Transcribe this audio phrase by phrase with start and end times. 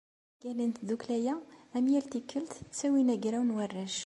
[0.03, 1.35] Iεeggalen n tdukkla-a,
[1.75, 3.95] am yal tikkelt, ttawin agraw n warrac.